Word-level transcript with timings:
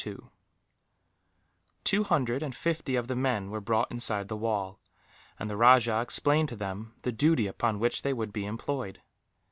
Two 1.83 2.03
hundred 2.05 2.41
and 2.41 2.55
fifty 2.55 2.95
of 2.95 3.07
the 3.07 3.15
men 3.15 3.51
were 3.51 3.61
brought 3.61 3.91
inside 3.91 4.29
the 4.29 4.35
wall, 4.35 4.79
and 5.37 5.47
the 5.47 5.55
rajah 5.55 6.01
explained 6.01 6.49
to 6.49 6.55
them 6.55 6.95
the 7.03 7.11
duty 7.11 7.45
upon 7.45 7.77
which 7.77 8.01
they 8.01 8.11
would 8.11 8.33
be 8.33 8.47
employed. 8.47 9.03